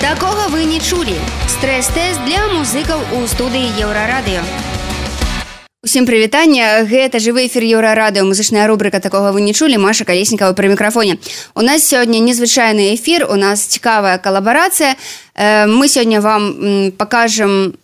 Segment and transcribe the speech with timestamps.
[0.00, 1.16] Такога вы не чулі.
[1.48, 4.44] Стрэс-тэст для музыкаў у студыі Еўрарадыё.
[5.84, 10.72] Усім прывітання гэта жывы эфір еўрарадыо музычная рубрика такога вы не чулі Маша калеснікава пры
[10.72, 11.20] мікрафоне
[11.54, 14.96] у нас сёння незвычайны эфір у нас цікавая калабарацыя
[15.36, 17.76] э, мы сёння вам покажем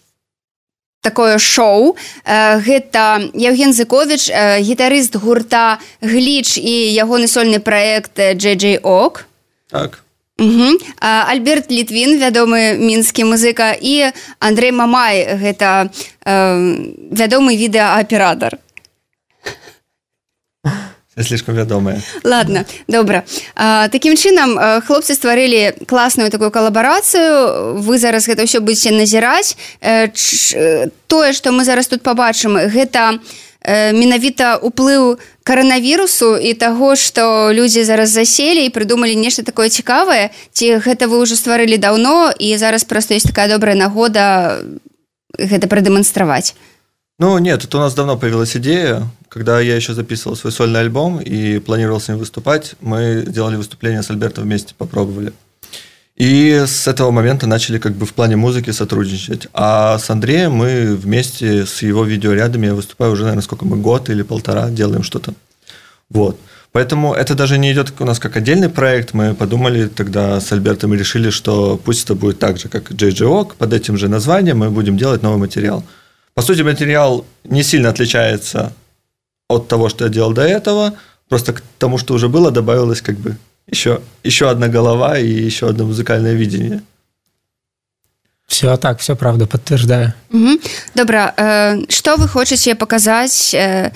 [1.03, 8.81] такое шоу э, гэта Евген зыкович э, гітарыст гурта гліч і ягоны сольны праект джей
[8.81, 9.29] ок
[9.69, 10.01] так
[10.40, 10.68] Угу.
[11.00, 15.88] Альберт Літвін вядомы мінскі музыка і Андрей Мамай гэта
[16.28, 16.36] э,
[17.08, 18.60] вядомы відэааператор
[21.24, 23.24] слишком вядомыя ладно добра
[23.56, 29.56] а, таким чынам хлопцы стварылі класную такую калабарацыю вы зараз гэта ўсё будете назіраць.
[29.80, 33.24] Тое што мы зараз тут побачым гэта
[33.68, 40.78] менавіта уплыў каранавірусу і таго што людзі зараз заселі і прыдумалі нешта такое цікавае ці
[40.86, 44.62] гэта вы ўжо стварылі даўно і зараз просто есть такая добрая нагода
[45.38, 46.56] гэта прадэманстраваць
[47.18, 49.08] Ну нет, тут у нас давно появилась идея.
[49.30, 54.04] Когда я еще записывал свой сольный альбом и планировал с ним выступать, мы сделали выступление
[54.04, 55.32] с Альбертом вместе, попробовали.
[56.18, 59.48] И с этого момента начали как бы в плане музыки сотрудничать.
[59.54, 64.10] А с Андреем мы вместе с его видеорядами, я выступаю уже, наверное, сколько мы, год
[64.10, 65.34] или полтора делаем что-то.
[66.10, 66.40] Вот.
[66.72, 69.14] Поэтому это даже не идет у нас как отдельный проект.
[69.14, 73.54] Мы подумали тогда с Альбертом и решили, что пусть это будет так же, как JJ
[73.58, 75.84] под этим же названием мы будем делать новый материал.
[76.34, 78.74] По сути, материал не сильно отличается
[79.50, 80.94] от того, что я делал до этого,
[81.30, 85.70] просто к тому, что уже было, добавилось как бы еще, еще одна голова и еще
[85.70, 86.82] одно музыкальное видение.
[88.48, 90.14] Все так, все правда, подтверждаю.
[90.32, 90.60] Угу.
[90.94, 93.92] Добра, э, что вы хотите показать э,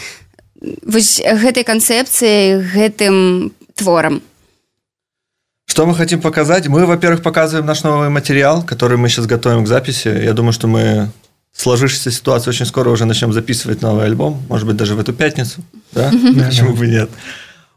[0.82, 4.22] вось гэтай канцэпцыі гэтым творам?
[5.66, 6.68] Что мы хотим показать?
[6.68, 10.08] Мы, во-первых, показываем наш новый материал, который мы сейчас готовим к записи.
[10.08, 11.12] Я думаю, что мы
[11.54, 15.62] сложившейся ситуации очень скоро уже начнем записывать новый альбом, может быть, даже в эту пятницу,
[15.92, 16.12] да?
[16.46, 17.10] Почему бы нет?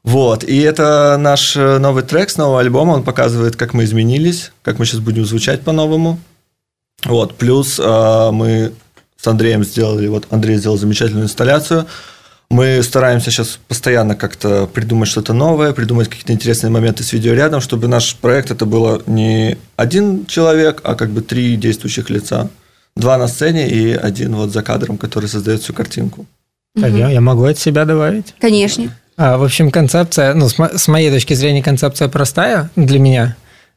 [0.04, 4.50] Вот, и это наш э, новый трек с нового альбома, он показывает, как мы изменились,
[4.62, 6.18] как мы сейчас будем звучать по-новому.
[7.04, 8.72] Вот, плюс э, мы
[9.16, 11.86] с Андреем сделали, вот Андрей сделал замечательную инсталляцию,
[12.50, 17.86] мы стараемся сейчас постоянно как-то придумать что-то новое, придумать какие-то интересные моменты с видеорядом, чтобы
[17.88, 22.50] наш проект это было не один человек, а как бы три действующих лица
[22.94, 26.26] два на сцене и один вот за кадром, который создает всю картинку.
[26.74, 26.98] Так, угу.
[26.98, 28.34] я, я могу от себя добавить?
[28.38, 28.94] Конечно.
[29.25, 33.37] А, в общем, концепция, ну, с, моей точки зрения, концепция простая для меня.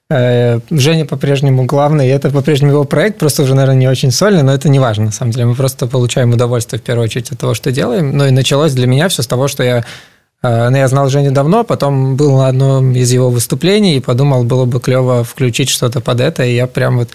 [0.10, 4.42] Э, Женя по-прежнему главный, и это по-прежнему его проект, просто уже, наверное, не очень сольный,
[4.42, 5.46] но это не важно, на самом деле.
[5.46, 8.18] Мы просто получаем удовольствие, в первую очередь, от того, что делаем.
[8.18, 9.86] Ну, и началось для меня все с того, что я
[10.42, 14.46] э, ну, я знал Женю давно, потом был на одном из его выступлений и подумал,
[14.46, 17.10] было бы клево включить что-то под это, и я прям вот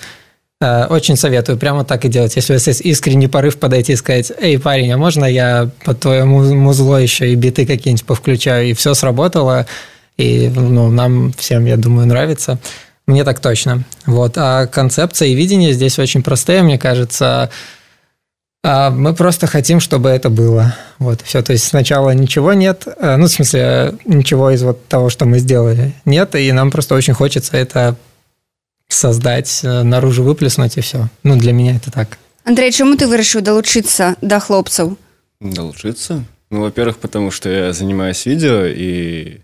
[0.62, 2.36] очень советую прямо так и делать.
[2.36, 6.00] Если у вас есть искренний порыв подойти и сказать, эй, парень, а можно я под
[6.00, 9.66] твое музло еще и биты какие-нибудь повключаю, и все сработало,
[10.18, 12.58] и ну, нам всем, я думаю, нравится.
[13.06, 13.84] Мне так точно.
[14.04, 14.34] Вот.
[14.36, 17.50] А концепция и видение здесь очень простые, мне кажется.
[18.62, 20.76] А мы просто хотим, чтобы это было.
[20.98, 21.42] Вот, все.
[21.42, 25.38] То есть сначала ничего нет, э, ну, в смысле, ничего из вот того, что мы
[25.38, 27.96] сделали, нет, и нам просто очень хочется это
[28.92, 31.08] создать, э, наружу выплеснуть и все.
[31.22, 32.18] Ну, для меня это так.
[32.44, 34.96] Андрей, чему ты вырашыў долучиться до хлопцаў?
[35.40, 36.24] Долучиться?
[36.50, 39.40] Ну, во-первых, потому что я занимаюсь видео, и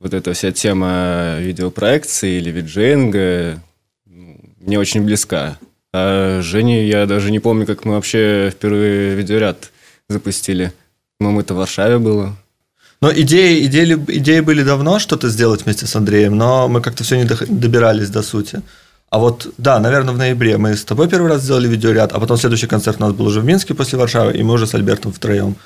[0.00, 3.62] вот эта вся тема видеопроекции или виджейнга
[4.06, 5.58] ну, мне очень близка.
[5.92, 9.70] А Жене я даже не помню, как мы вообще впервые видеоряд
[10.08, 10.72] запустили.
[11.18, 12.36] По-моему, это в Варшаве было.
[13.02, 17.16] Но идеи, идеи, идеи были давно что-то сделать вместе с Андреем, но мы как-то все
[17.16, 18.60] не добирались до сути.
[19.08, 22.36] А вот, да, наверное, в ноябре мы с тобой первый раз сделали видеоряд, а потом
[22.36, 25.12] следующий концерт у нас был уже в Минске после Варшавы, и мы уже с Альбертом
[25.12, 25.56] втроем.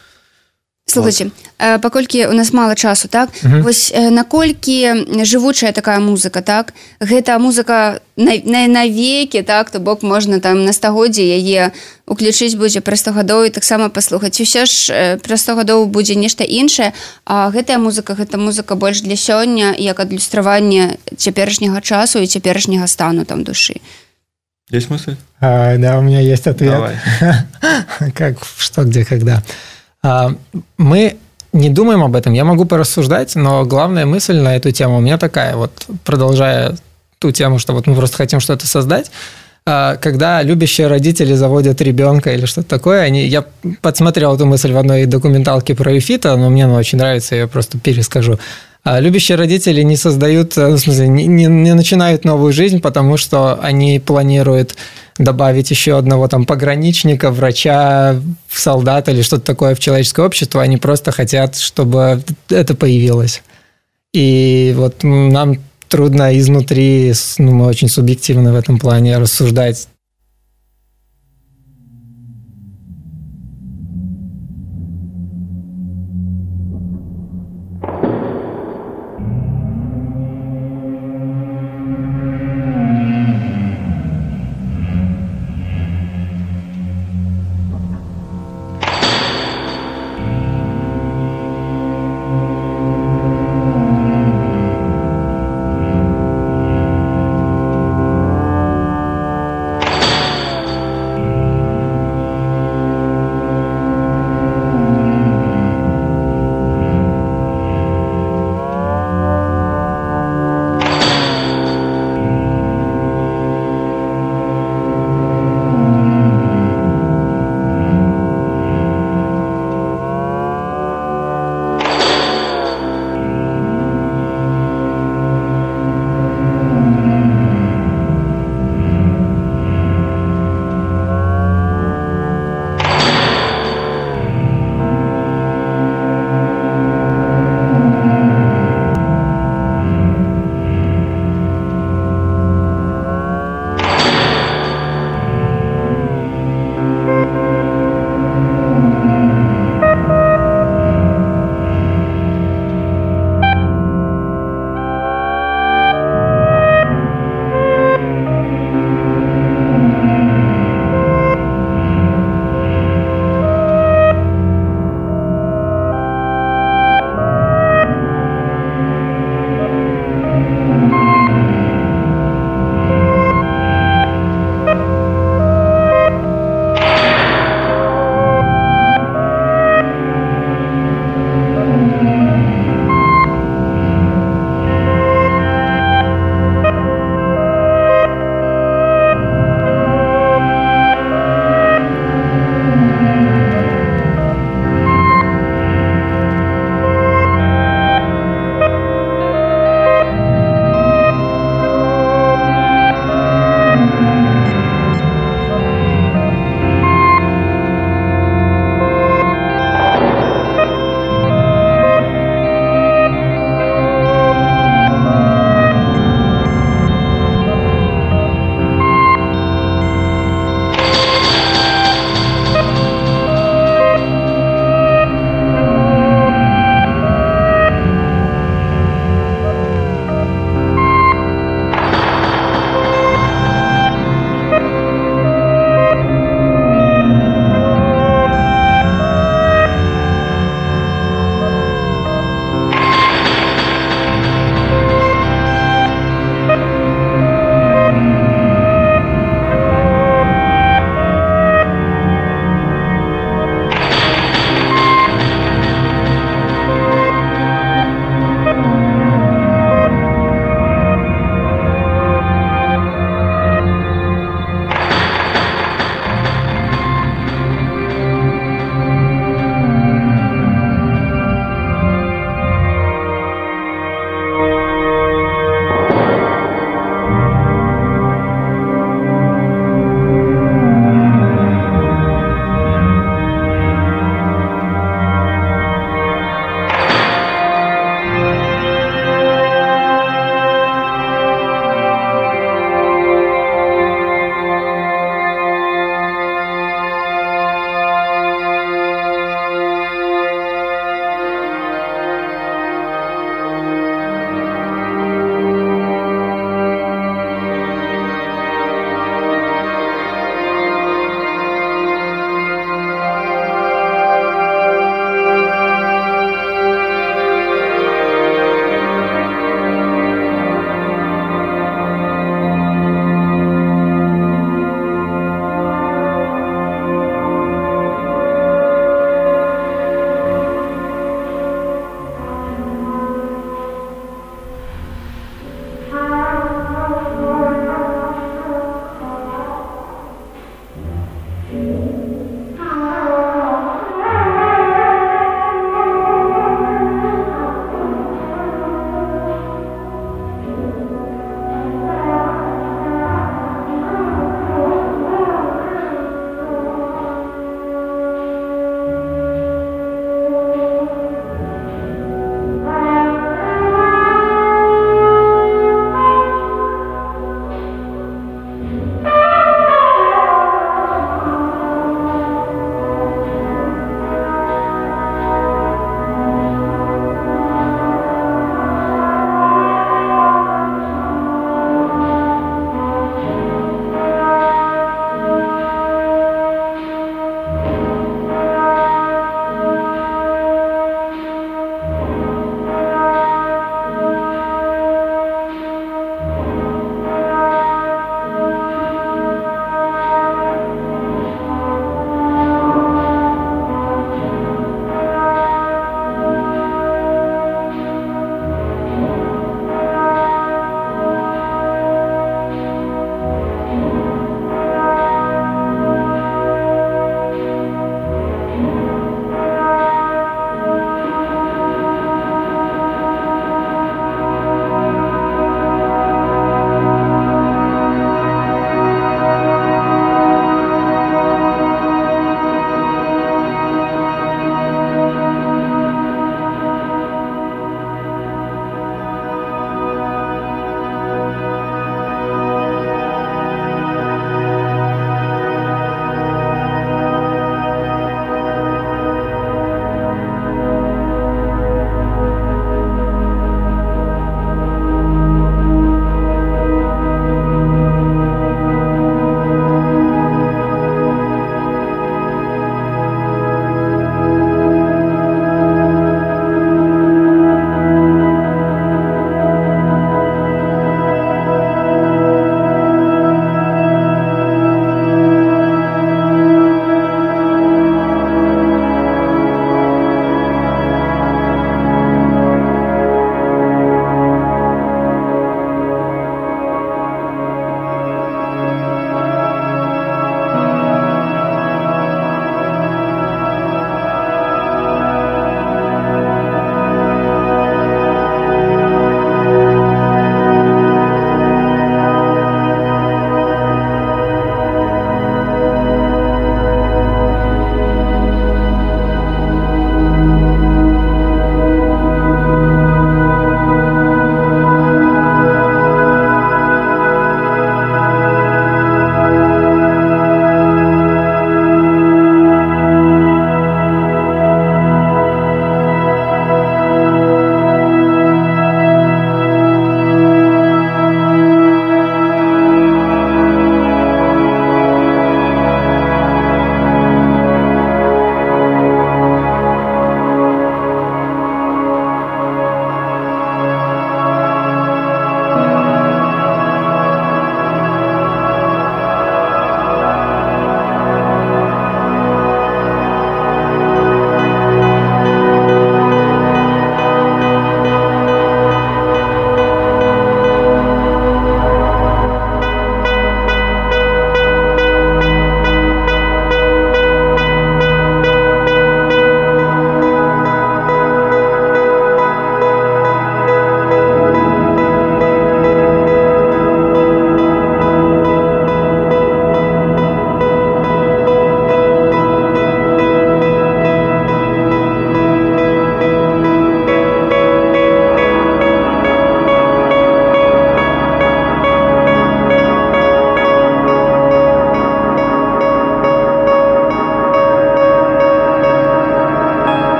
[0.94, 1.81] Слухайте, вот.
[1.81, 3.28] паколькі у нас мало часу так?
[3.44, 3.62] Угу.
[3.62, 6.75] вось наколькі жывучая такая музыка так?
[7.00, 9.70] Гэта музыка на, на, навекі так?
[9.70, 11.73] То бок можна там на стагоддзе яе
[12.06, 14.41] уключыць будзе пра 100 гадоў і таксама паслухаць.
[14.41, 16.93] Усе ж пра 100 гадоў будзе нешта іншае
[17.25, 23.25] А гэтая музыка гэта музыка больш для сёння як адлюстраванне цяперашняга часу і цяперашняга стану
[23.25, 23.81] там душы.
[24.70, 25.17] Есть мысль?
[25.40, 26.93] А, да у меня есть ответ.
[28.14, 29.37] Как что где когда.
[29.37, 29.74] а,
[30.77, 31.17] мы
[31.55, 32.33] не думаем об этом.
[32.33, 36.77] Я могу порассуждать, но главная мысль на эту тему у меня такая, вот продолжая
[37.19, 39.11] ту тему, что вот мы просто хотим что-то создать,
[39.67, 43.47] а, когда любящие родители заводят ребенка или что-то такое, они, я
[43.81, 47.79] подсмотрел эту мысль в одной документалке про Юфита, но мне она очень нравится, я просто
[47.79, 48.39] перескажу.
[48.85, 53.17] А любящие родители не создают, э, в смысле, не, не, не начинают новую жизнь, потому
[53.17, 54.77] что они планируют
[55.19, 58.21] добавить еще одного там пограничника, врача,
[58.51, 60.61] солдата или что-то такое в человеческое общество.
[60.61, 63.43] Они просто хотят, чтобы это появилось.
[64.13, 65.57] И вот нам
[65.89, 69.89] трудно изнутри, ну, мы очень субъективны в этом плане, рассуждать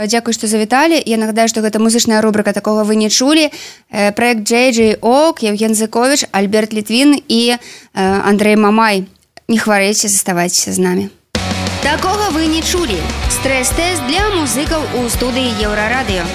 [0.00, 3.48] Дзякуй што завіталі я нагадаю што гэта музычная рубрыка такога вы не чулі
[3.88, 7.56] проект JJ ок Евген Зыкович Альберт літвін і
[7.94, 9.06] Андрей Мамай
[9.48, 11.08] не хварэйце заставайцеся з намі
[11.80, 13.00] Такога вы не чулі
[13.40, 16.28] стрэс-тэст для музыкаў у студыі еўрарадыё